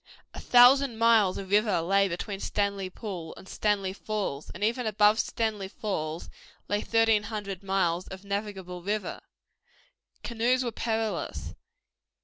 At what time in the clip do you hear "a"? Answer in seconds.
0.33-0.39